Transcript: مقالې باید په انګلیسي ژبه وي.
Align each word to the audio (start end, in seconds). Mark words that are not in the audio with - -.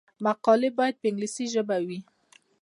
مقالې 0.25 0.69
باید 0.77 0.95
په 1.01 1.05
انګلیسي 1.09 1.45
ژبه 1.53 1.77
وي. 1.87 1.99